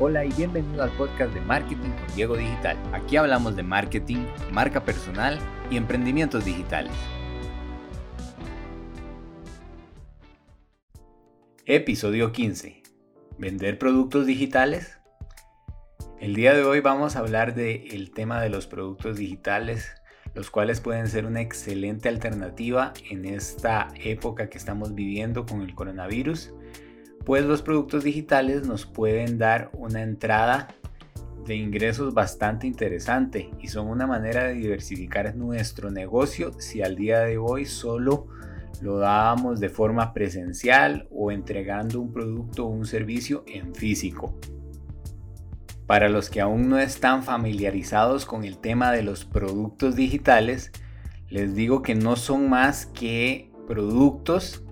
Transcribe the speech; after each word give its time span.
Hola 0.00 0.24
y 0.24 0.32
bienvenido 0.32 0.82
al 0.82 0.90
podcast 0.96 1.32
de 1.32 1.40
Marketing 1.40 1.90
con 1.90 2.16
Diego 2.16 2.36
Digital. 2.36 2.76
Aquí 2.92 3.16
hablamos 3.16 3.54
de 3.54 3.62
marketing, 3.62 4.26
marca 4.50 4.84
personal 4.84 5.38
y 5.70 5.76
emprendimientos 5.76 6.44
digitales. 6.44 6.92
Episodio 11.64 12.32
15. 12.32 12.82
¿Vender 13.38 13.78
productos 13.78 14.26
digitales? 14.26 14.98
El 16.18 16.34
día 16.34 16.54
de 16.54 16.64
hoy 16.64 16.80
vamos 16.80 17.14
a 17.14 17.20
hablar 17.20 17.54
del 17.54 18.10
tema 18.10 18.40
de 18.40 18.48
los 18.48 18.66
productos 18.66 19.16
digitales, 19.16 19.94
los 20.34 20.50
cuales 20.50 20.80
pueden 20.80 21.06
ser 21.06 21.24
una 21.24 21.40
excelente 21.40 22.08
alternativa 22.08 22.94
en 23.10 23.26
esta 23.26 23.94
época 23.94 24.50
que 24.50 24.58
estamos 24.58 24.96
viviendo 24.96 25.46
con 25.46 25.62
el 25.62 25.76
coronavirus 25.76 26.52
pues 27.24 27.44
los 27.44 27.62
productos 27.62 28.04
digitales 28.04 28.66
nos 28.66 28.84
pueden 28.86 29.38
dar 29.38 29.70
una 29.72 30.02
entrada 30.02 30.68
de 31.46 31.56
ingresos 31.56 32.14
bastante 32.14 32.66
interesante 32.66 33.50
y 33.60 33.68
son 33.68 33.88
una 33.88 34.06
manera 34.06 34.44
de 34.44 34.54
diversificar 34.54 35.34
nuestro 35.36 35.90
negocio 35.90 36.52
si 36.58 36.82
al 36.82 36.96
día 36.96 37.20
de 37.20 37.38
hoy 37.38 37.66
solo 37.66 38.28
lo 38.80 38.98
dábamos 38.98 39.60
de 39.60 39.68
forma 39.68 40.12
presencial 40.12 41.06
o 41.10 41.30
entregando 41.30 42.00
un 42.00 42.12
producto 42.12 42.66
o 42.66 42.68
un 42.68 42.86
servicio 42.86 43.44
en 43.46 43.74
físico. 43.74 44.38
Para 45.86 46.08
los 46.08 46.30
que 46.30 46.40
aún 46.40 46.68
no 46.68 46.78
están 46.78 47.22
familiarizados 47.22 48.24
con 48.24 48.44
el 48.44 48.58
tema 48.58 48.90
de 48.90 49.02
los 49.02 49.24
productos 49.24 49.96
digitales, 49.96 50.72
les 51.28 51.54
digo 51.54 51.82
que 51.82 51.94
no 51.94 52.16
son 52.16 52.48
más 52.48 52.86
que 52.86 53.50
productos 53.66 54.63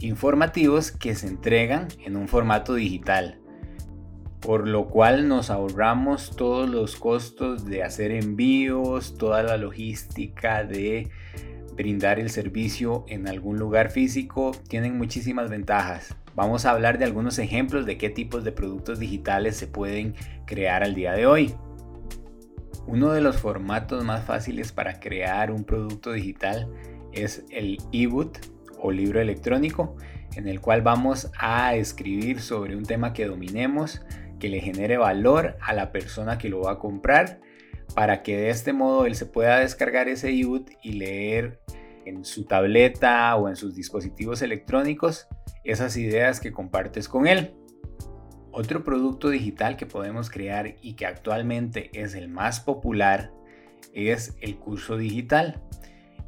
informativos 0.00 0.92
que 0.92 1.14
se 1.14 1.26
entregan 1.26 1.88
en 2.04 2.16
un 2.16 2.28
formato 2.28 2.74
digital, 2.74 3.40
por 4.40 4.68
lo 4.68 4.88
cual 4.88 5.28
nos 5.28 5.50
ahorramos 5.50 6.36
todos 6.36 6.68
los 6.68 6.96
costos 6.96 7.64
de 7.64 7.82
hacer 7.82 8.12
envíos, 8.12 9.16
toda 9.18 9.42
la 9.42 9.56
logística 9.56 10.64
de 10.64 11.10
brindar 11.74 12.18
el 12.18 12.30
servicio 12.30 13.04
en 13.08 13.28
algún 13.28 13.58
lugar 13.58 13.90
físico, 13.90 14.52
tienen 14.68 14.96
muchísimas 14.98 15.48
ventajas. 15.48 16.14
Vamos 16.34 16.64
a 16.64 16.70
hablar 16.70 16.98
de 16.98 17.04
algunos 17.04 17.38
ejemplos 17.38 17.86
de 17.86 17.98
qué 17.98 18.10
tipos 18.10 18.44
de 18.44 18.52
productos 18.52 19.00
digitales 19.00 19.56
se 19.56 19.66
pueden 19.66 20.14
crear 20.44 20.84
al 20.84 20.94
día 20.94 21.12
de 21.12 21.26
hoy. 21.26 21.54
Uno 22.86 23.10
de 23.10 23.20
los 23.20 23.38
formatos 23.38 24.04
más 24.04 24.24
fáciles 24.24 24.72
para 24.72 24.98
crear 25.00 25.50
un 25.50 25.64
producto 25.64 26.12
digital 26.12 26.72
es 27.12 27.44
el 27.50 27.78
ebook 27.92 28.38
o 28.80 28.90
libro 28.90 29.20
electrónico 29.20 29.96
en 30.36 30.48
el 30.48 30.60
cual 30.60 30.82
vamos 30.82 31.30
a 31.38 31.74
escribir 31.74 32.40
sobre 32.40 32.76
un 32.76 32.84
tema 32.84 33.12
que 33.12 33.26
dominemos, 33.26 34.02
que 34.38 34.48
le 34.48 34.60
genere 34.60 34.96
valor 34.96 35.56
a 35.60 35.72
la 35.72 35.90
persona 35.90 36.38
que 36.38 36.48
lo 36.48 36.62
va 36.62 36.72
a 36.72 36.78
comprar, 36.78 37.40
para 37.94 38.22
que 38.22 38.36
de 38.36 38.50
este 38.50 38.72
modo 38.72 39.06
él 39.06 39.14
se 39.14 39.26
pueda 39.26 39.58
descargar 39.60 40.08
ese 40.08 40.30
ebook 40.30 40.70
y 40.82 40.92
leer 40.92 41.60
en 42.04 42.24
su 42.24 42.44
tableta 42.44 43.34
o 43.36 43.48
en 43.48 43.56
sus 43.56 43.74
dispositivos 43.74 44.42
electrónicos 44.42 45.26
esas 45.64 45.96
ideas 45.96 46.40
que 46.40 46.52
compartes 46.52 47.08
con 47.08 47.26
él. 47.26 47.54
Otro 48.52 48.84
producto 48.84 49.28
digital 49.28 49.76
que 49.76 49.86
podemos 49.86 50.30
crear 50.30 50.76
y 50.80 50.94
que 50.94 51.06
actualmente 51.06 51.90
es 51.92 52.14
el 52.14 52.28
más 52.28 52.60
popular 52.60 53.32
es 53.92 54.36
el 54.40 54.56
curso 54.58 54.96
digital. 54.96 55.62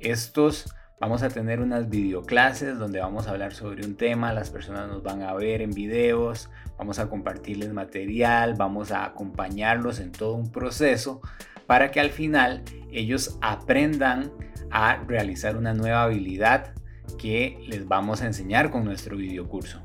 Estos 0.00 0.74
Vamos 0.98 1.22
a 1.22 1.28
tener 1.28 1.60
unas 1.60 1.90
videoclases 1.90 2.78
donde 2.78 3.00
vamos 3.00 3.26
a 3.26 3.32
hablar 3.32 3.52
sobre 3.52 3.84
un 3.84 3.96
tema, 3.96 4.32
las 4.32 4.48
personas 4.48 4.88
nos 4.88 5.02
van 5.02 5.20
a 5.20 5.34
ver 5.34 5.60
en 5.60 5.72
videos, 5.72 6.48
vamos 6.78 6.98
a 6.98 7.10
compartirles 7.10 7.70
material, 7.74 8.54
vamos 8.54 8.92
a 8.92 9.04
acompañarlos 9.04 10.00
en 10.00 10.10
todo 10.10 10.32
un 10.32 10.50
proceso 10.50 11.20
para 11.66 11.90
que 11.90 12.00
al 12.00 12.08
final 12.08 12.62
ellos 12.90 13.36
aprendan 13.42 14.32
a 14.70 14.96
realizar 15.06 15.58
una 15.58 15.74
nueva 15.74 16.04
habilidad 16.04 16.72
que 17.18 17.58
les 17.68 17.86
vamos 17.86 18.22
a 18.22 18.26
enseñar 18.26 18.70
con 18.70 18.84
nuestro 18.84 19.18
videocurso. 19.18 19.82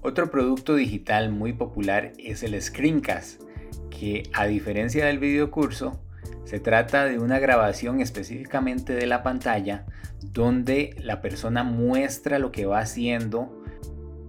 Otro 0.00 0.32
producto 0.32 0.74
digital 0.74 1.30
muy 1.30 1.52
popular 1.52 2.12
es 2.18 2.42
el 2.42 2.60
Screencast, 2.60 3.40
que 3.88 4.24
a 4.32 4.46
diferencia 4.46 5.06
del 5.06 5.20
videocurso, 5.20 6.02
se 6.44 6.60
trata 6.60 7.04
de 7.04 7.18
una 7.18 7.38
grabación 7.38 8.00
específicamente 8.00 8.94
de 8.94 9.06
la 9.06 9.22
pantalla 9.22 9.86
donde 10.32 10.96
la 10.98 11.20
persona 11.20 11.64
muestra 11.64 12.38
lo 12.38 12.52
que 12.52 12.66
va 12.66 12.80
haciendo 12.80 13.62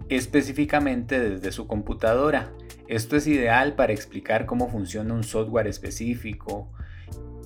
específicamente 0.09 1.19
desde 1.19 1.51
su 1.51 1.67
computadora. 1.67 2.51
Esto 2.87 3.15
es 3.15 3.27
ideal 3.27 3.75
para 3.75 3.93
explicar 3.93 4.45
cómo 4.45 4.69
funciona 4.69 5.13
un 5.13 5.23
software 5.23 5.67
específico. 5.67 6.71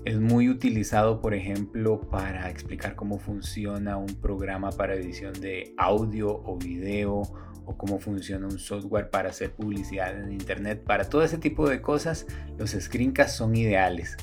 Es 0.05 0.19
muy 0.19 0.49
utilizado, 0.49 1.21
por 1.21 1.33
ejemplo, 1.33 2.01
para 2.01 2.49
explicar 2.49 2.95
cómo 2.95 3.19
funciona 3.19 3.97
un 3.97 4.15
programa 4.21 4.71
para 4.71 4.95
edición 4.95 5.33
de 5.33 5.73
audio 5.77 6.29
o 6.29 6.57
video 6.57 7.21
o 7.65 7.77
cómo 7.77 7.99
funciona 7.99 8.47
un 8.47 8.57
software 8.57 9.09
para 9.09 9.29
hacer 9.29 9.51
publicidad 9.51 10.17
en 10.17 10.31
internet. 10.31 10.83
Para 10.83 11.09
todo 11.09 11.23
ese 11.23 11.37
tipo 11.37 11.69
de 11.69 11.81
cosas, 11.81 12.25
los 12.57 12.71
screencasts 12.71 13.37
son 13.37 13.55
ideales. 13.55 14.15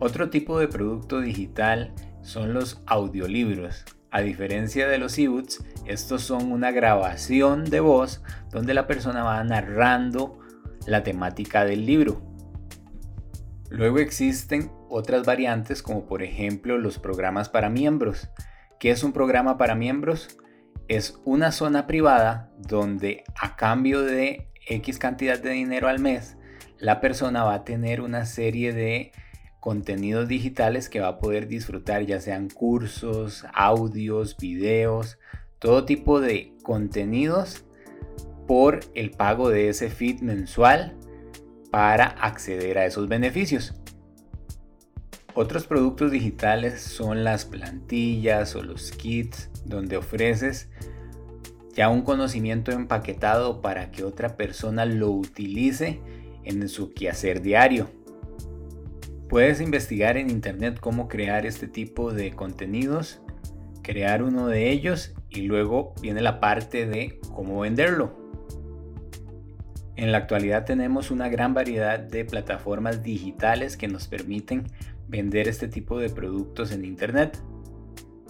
Otro 0.00 0.30
tipo 0.30 0.58
de 0.58 0.66
producto 0.66 1.20
digital 1.20 1.92
son 2.22 2.54
los 2.54 2.82
audiolibros. 2.86 3.84
A 4.10 4.22
diferencia 4.22 4.88
de 4.88 4.96
los 4.96 5.18
ebooks, 5.18 5.62
estos 5.84 6.22
son 6.22 6.50
una 6.50 6.70
grabación 6.70 7.66
de 7.66 7.80
voz 7.80 8.22
donde 8.50 8.72
la 8.72 8.86
persona 8.86 9.22
va 9.22 9.44
narrando 9.44 10.40
la 10.86 11.02
temática 11.02 11.66
del 11.66 11.84
libro. 11.84 12.22
Luego 13.68 13.98
existen 13.98 14.72
otras 14.88 15.26
variantes 15.26 15.82
como 15.82 16.06
por 16.06 16.22
ejemplo 16.22 16.78
los 16.78 16.98
programas 16.98 17.50
para 17.50 17.68
miembros. 17.68 18.30
¿Qué 18.80 18.90
es 18.90 19.04
un 19.04 19.12
programa 19.12 19.58
para 19.58 19.74
miembros? 19.74 20.38
Es 20.88 21.20
una 21.26 21.52
zona 21.52 21.86
privada 21.86 22.50
donde 22.56 23.22
a 23.38 23.54
cambio 23.54 24.00
de 24.00 24.48
X 24.66 24.98
cantidad 24.98 25.38
de 25.38 25.50
dinero 25.50 25.88
al 25.88 25.98
mes, 25.98 26.38
la 26.78 27.02
persona 27.02 27.44
va 27.44 27.54
a 27.54 27.64
tener 27.64 28.00
una 28.00 28.24
serie 28.24 28.72
de 28.72 29.12
contenidos 29.60 30.26
digitales 30.26 30.88
que 30.88 31.00
va 31.00 31.08
a 31.08 31.18
poder 31.18 31.46
disfrutar, 31.46 32.04
ya 32.06 32.20
sean 32.20 32.48
cursos, 32.48 33.44
audios, 33.52 34.36
videos, 34.36 35.18
todo 35.58 35.84
tipo 35.84 36.20
de 36.20 36.54
contenidos 36.62 37.64
por 38.46 38.80
el 38.94 39.10
pago 39.10 39.50
de 39.50 39.68
ese 39.68 39.90
feed 39.90 40.20
mensual 40.22 40.96
para 41.70 42.06
acceder 42.06 42.78
a 42.78 42.86
esos 42.86 43.06
beneficios. 43.06 43.74
Otros 45.34 45.66
productos 45.66 46.10
digitales 46.10 46.80
son 46.80 47.22
las 47.22 47.44
plantillas 47.44 48.56
o 48.56 48.62
los 48.62 48.90
kits 48.90 49.50
donde 49.64 49.96
ofreces 49.96 50.68
ya 51.72 51.88
un 51.88 52.02
conocimiento 52.02 52.72
empaquetado 52.72 53.60
para 53.60 53.92
que 53.92 54.02
otra 54.02 54.36
persona 54.36 54.84
lo 54.84 55.10
utilice 55.12 56.00
en 56.44 56.68
su 56.68 56.92
quehacer 56.92 57.42
diario. 57.42 57.88
Puedes 59.30 59.60
investigar 59.60 60.16
en 60.16 60.28
internet 60.28 60.80
cómo 60.80 61.06
crear 61.06 61.46
este 61.46 61.68
tipo 61.68 62.12
de 62.12 62.32
contenidos, 62.32 63.22
crear 63.80 64.24
uno 64.24 64.48
de 64.48 64.70
ellos 64.70 65.14
y 65.28 65.42
luego 65.42 65.94
viene 66.02 66.20
la 66.20 66.40
parte 66.40 66.84
de 66.84 67.20
cómo 67.32 67.60
venderlo. 67.60 68.18
En 69.94 70.10
la 70.10 70.18
actualidad 70.18 70.64
tenemos 70.64 71.12
una 71.12 71.28
gran 71.28 71.54
variedad 71.54 72.00
de 72.00 72.24
plataformas 72.24 73.04
digitales 73.04 73.76
que 73.76 73.86
nos 73.86 74.08
permiten 74.08 74.64
vender 75.06 75.46
este 75.46 75.68
tipo 75.68 76.00
de 76.00 76.10
productos 76.10 76.72
en 76.72 76.84
internet. 76.84 77.40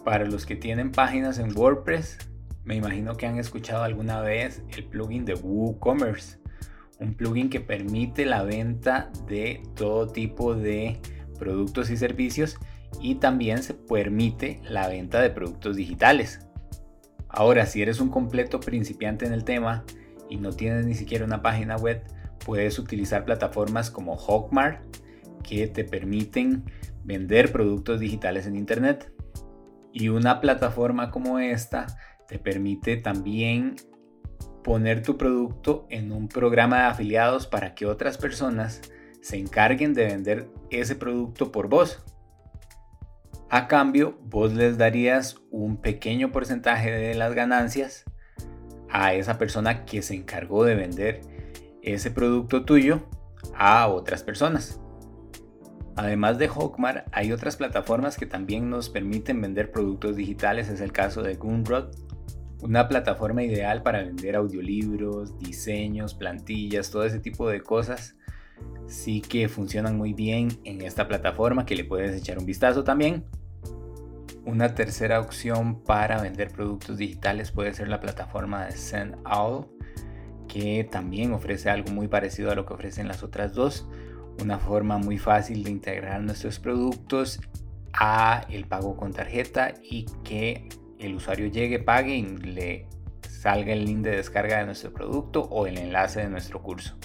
Para 0.04 0.26
los 0.26 0.44
que 0.44 0.56
tienen 0.56 0.92
páginas 0.92 1.38
en 1.38 1.56
WordPress, 1.56 2.18
me 2.62 2.76
imagino 2.76 3.16
que 3.16 3.26
han 3.26 3.38
escuchado 3.38 3.84
alguna 3.84 4.20
vez 4.20 4.62
el 4.76 4.84
plugin 4.84 5.24
de 5.24 5.32
WooCommerce 5.32 6.39
un 7.00 7.14
plugin 7.14 7.48
que 7.48 7.60
permite 7.60 8.26
la 8.26 8.42
venta 8.42 9.10
de 9.26 9.62
todo 9.74 10.08
tipo 10.08 10.54
de 10.54 11.00
productos 11.38 11.90
y 11.90 11.96
servicios 11.96 12.58
y 13.00 13.16
también 13.16 13.62
se 13.62 13.74
permite 13.74 14.60
la 14.64 14.88
venta 14.88 15.20
de 15.20 15.30
productos 15.30 15.76
digitales. 15.76 16.46
Ahora, 17.28 17.66
si 17.66 17.80
eres 17.80 18.00
un 18.00 18.10
completo 18.10 18.60
principiante 18.60 19.24
en 19.24 19.32
el 19.32 19.44
tema 19.44 19.84
y 20.28 20.36
no 20.36 20.52
tienes 20.52 20.86
ni 20.86 20.94
siquiera 20.94 21.24
una 21.24 21.42
página 21.42 21.76
web, 21.76 22.02
puedes 22.44 22.78
utilizar 22.78 23.24
plataformas 23.24 23.90
como 23.90 24.16
Hawkmart 24.16 24.82
que 25.42 25.66
te 25.68 25.84
permiten 25.84 26.64
vender 27.04 27.52
productos 27.52 28.00
digitales 28.00 28.46
en 28.46 28.56
Internet. 28.56 29.12
Y 29.92 30.08
una 30.08 30.40
plataforma 30.40 31.10
como 31.10 31.38
esta 31.38 31.86
te 32.28 32.38
permite 32.38 32.96
también 32.96 33.76
poner 34.62 35.02
tu 35.02 35.16
producto 35.16 35.86
en 35.90 36.12
un 36.12 36.28
programa 36.28 36.78
de 36.78 36.84
afiliados 36.84 37.46
para 37.46 37.74
que 37.74 37.86
otras 37.86 38.18
personas 38.18 38.80
se 39.20 39.38
encarguen 39.38 39.94
de 39.94 40.06
vender 40.06 40.48
ese 40.70 40.94
producto 40.94 41.52
por 41.52 41.68
vos. 41.68 42.02
A 43.48 43.66
cambio, 43.66 44.18
vos 44.22 44.52
les 44.52 44.78
darías 44.78 45.36
un 45.50 45.76
pequeño 45.76 46.30
porcentaje 46.30 46.90
de 46.90 47.14
las 47.14 47.34
ganancias 47.34 48.04
a 48.88 49.14
esa 49.14 49.38
persona 49.38 49.84
que 49.84 50.02
se 50.02 50.14
encargó 50.14 50.64
de 50.64 50.74
vender 50.74 51.20
ese 51.82 52.10
producto 52.10 52.64
tuyo 52.64 53.02
a 53.54 53.88
otras 53.88 54.22
personas. 54.22 54.80
Además 55.96 56.38
de 56.38 56.48
Hawkmart, 56.48 57.08
hay 57.12 57.32
otras 57.32 57.56
plataformas 57.56 58.16
que 58.16 58.26
también 58.26 58.70
nos 58.70 58.88
permiten 58.88 59.40
vender 59.40 59.70
productos 59.70 60.16
digitales. 60.16 60.68
Es 60.68 60.80
el 60.80 60.92
caso 60.92 61.22
de 61.22 61.34
Gumroad, 61.34 61.90
una 62.62 62.88
plataforma 62.88 63.42
ideal 63.42 63.82
para 63.82 64.02
vender 64.02 64.36
audiolibros, 64.36 65.38
diseños, 65.38 66.14
plantillas, 66.14 66.90
todo 66.90 67.04
ese 67.04 67.20
tipo 67.20 67.48
de 67.48 67.62
cosas. 67.62 68.16
Sí 68.86 69.20
que 69.20 69.48
funcionan 69.48 69.96
muy 69.96 70.12
bien 70.12 70.48
en 70.64 70.82
esta 70.82 71.08
plataforma 71.08 71.64
que 71.64 71.76
le 71.76 71.84
puedes 71.84 72.20
echar 72.20 72.38
un 72.38 72.46
vistazo 72.46 72.84
también. 72.84 73.24
Una 74.44 74.74
tercera 74.74 75.20
opción 75.20 75.82
para 75.82 76.20
vender 76.20 76.50
productos 76.50 76.98
digitales 76.98 77.50
puede 77.50 77.72
ser 77.72 77.88
la 77.88 78.00
plataforma 78.00 78.66
de 78.66 78.72
SendOwl, 78.72 79.66
que 80.48 80.88
también 80.90 81.32
ofrece 81.32 81.70
algo 81.70 81.92
muy 81.92 82.08
parecido 82.08 82.50
a 82.50 82.54
lo 82.54 82.66
que 82.66 82.74
ofrecen 82.74 83.06
las 83.06 83.22
otras 83.22 83.54
dos. 83.54 83.86
Una 84.42 84.58
forma 84.58 84.98
muy 84.98 85.18
fácil 85.18 85.62
de 85.62 85.70
integrar 85.70 86.22
nuestros 86.22 86.58
productos 86.58 87.40
a 87.92 88.46
el 88.48 88.66
pago 88.66 88.96
con 88.96 89.12
tarjeta 89.12 89.74
y 89.82 90.06
que 90.24 90.68
el 91.00 91.16
usuario 91.16 91.46
llegue, 91.46 91.78
pague 91.78 92.16
y 92.16 92.22
le 92.22 92.86
salga 93.28 93.72
el 93.72 93.84
link 93.84 94.00
de 94.00 94.16
descarga 94.16 94.58
de 94.58 94.66
nuestro 94.66 94.92
producto 94.92 95.42
o 95.42 95.66
el 95.66 95.78
enlace 95.78 96.20
de 96.20 96.28
nuestro 96.28 96.62
curso. 96.62 96.96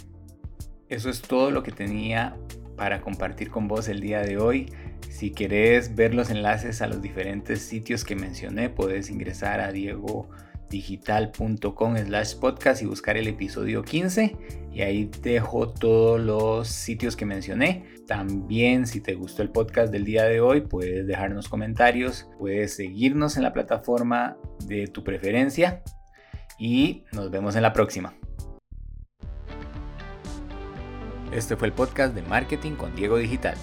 Eso 0.89 1.09
es 1.09 1.21
todo 1.21 1.49
lo 1.49 1.63
que 1.63 1.71
tenía 1.71 2.35
para 2.75 3.01
compartir 3.01 3.49
con 3.49 3.67
vos 3.67 3.87
el 3.87 4.01
día 4.01 4.21
de 4.21 4.37
hoy. 4.37 4.71
Si 5.09 5.31
querés 5.31 5.95
ver 5.95 6.13
los 6.13 6.29
enlaces 6.29 6.81
a 6.81 6.87
los 6.87 7.01
diferentes 7.01 7.61
sitios 7.61 8.03
que 8.03 8.15
mencioné, 8.15 8.69
puedes 8.69 9.09
ingresar 9.09 9.61
a 9.61 9.71
diegodigital.com 10.75 11.97
slash 11.97 12.35
podcast 12.35 12.81
y 12.81 12.85
buscar 12.85 13.17
el 13.17 13.27
episodio 13.27 13.83
15 13.83 14.35
y 14.73 14.81
ahí 14.81 15.09
dejo 15.21 15.69
todos 15.69 16.19
los 16.19 16.67
sitios 16.67 17.15
que 17.15 17.25
mencioné. 17.25 17.85
También 18.07 18.85
si 18.85 19.01
te 19.01 19.15
gustó 19.15 19.41
el 19.41 19.49
podcast 19.49 19.91
del 19.91 20.05
día 20.05 20.25
de 20.25 20.41
hoy, 20.41 20.61
puedes 20.61 21.07
dejarnos 21.07 21.47
comentarios, 21.47 22.29
puedes 22.37 22.75
seguirnos 22.75 23.37
en 23.37 23.43
la 23.43 23.53
plataforma 23.53 24.37
de 24.65 24.87
tu 24.87 25.03
preferencia 25.03 25.81
y 26.59 27.03
nos 27.11 27.31
vemos 27.31 27.55
en 27.55 27.61
la 27.61 27.73
próxima. 27.73 28.13
Este 31.31 31.55
fue 31.55 31.67
el 31.67 31.73
podcast 31.73 32.13
de 32.13 32.21
Marketing 32.23 32.73
con 32.73 32.95
Diego 32.95 33.17
Digital. 33.17 33.55